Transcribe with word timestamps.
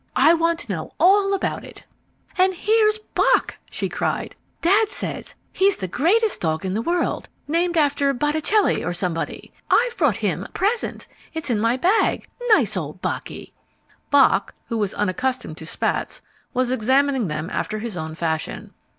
I 0.15 0.33
want 0.33 0.57
to 0.61 0.71
know 0.71 0.93
all 0.99 1.31
about 1.35 1.63
it." 1.63 1.83
"And 2.35 2.55
here's 2.55 2.97
Bock!" 2.97 3.59
she 3.69 3.87
cried. 3.87 4.33
"Dad 4.63 4.89
says 4.89 5.35
he's 5.53 5.77
the 5.77 5.87
greatest 5.87 6.41
dog 6.41 6.65
in 6.65 6.73
the 6.73 6.81
world, 6.81 7.29
named 7.47 7.77
after 7.77 8.11
Botticelli 8.11 8.83
or 8.83 8.95
somebody. 8.95 9.53
I've 9.69 9.95
brought 9.97 10.17
him 10.25 10.43
a 10.43 10.49
present. 10.49 11.07
It's 11.35 11.51
in 11.51 11.59
my 11.59 11.77
bag. 11.77 12.27
Nice 12.49 12.75
old 12.75 12.99
Bocky!" 13.03 13.53
Bock, 14.09 14.55
who 14.69 14.79
was 14.79 14.95
unaccustomed 14.95 15.57
to 15.57 15.67
spats, 15.67 16.23
was 16.51 16.71
examining 16.71 17.27
them 17.27 17.51
after 17.51 17.77
his 17.77 17.95
own 17.95 18.15
fashion. 18.15 18.73